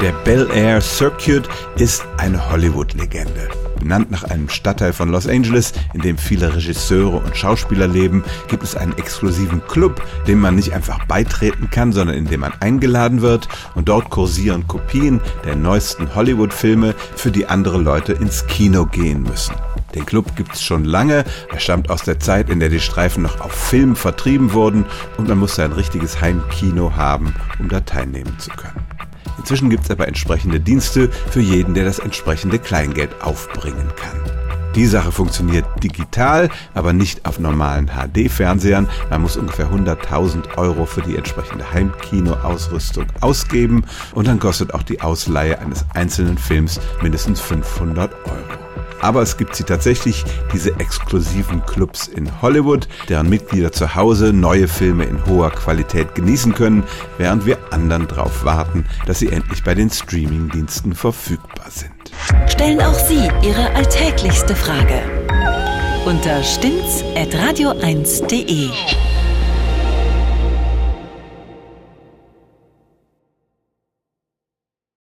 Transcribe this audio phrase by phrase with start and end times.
[0.00, 3.48] Der Bel Air Circuit ist eine Hollywood-Legende.
[3.80, 8.62] Benannt nach einem Stadtteil von Los Angeles, in dem viele Regisseure und Schauspieler leben, gibt
[8.62, 13.22] es einen exklusiven Club, dem man nicht einfach beitreten kann, sondern in dem man eingeladen
[13.22, 19.24] wird und dort kursieren Kopien der neuesten Hollywood-Filme, für die andere Leute ins Kino gehen
[19.24, 19.56] müssen.
[19.96, 21.24] Den Club gibt es schon lange.
[21.50, 24.86] Er stammt aus der Zeit, in der die Streifen noch auf Film vertrieben wurden
[25.16, 28.87] und man musste ein richtiges Heimkino haben, um da teilnehmen zu können.
[29.38, 34.38] Inzwischen gibt es aber entsprechende Dienste für jeden, der das entsprechende Kleingeld aufbringen kann.
[34.74, 38.88] Die Sache funktioniert digital, aber nicht auf normalen HD-Fernsehern.
[39.10, 45.00] Man muss ungefähr 100.000 Euro für die entsprechende Heimkino-Ausrüstung ausgeben und dann kostet auch die
[45.00, 48.67] Ausleihe eines einzelnen Films mindestens 500 Euro.
[49.00, 54.68] Aber es gibt sie tatsächlich, diese exklusiven Clubs in Hollywood, deren Mitglieder zu Hause neue
[54.68, 56.84] Filme in hoher Qualität genießen können,
[57.16, 61.92] während wir anderen darauf warten, dass sie endlich bei den Streamingdiensten verfügbar sind.
[62.48, 65.02] Stellen auch Sie Ihre alltäglichste Frage
[66.06, 68.70] unter stimmtz.radio1.de.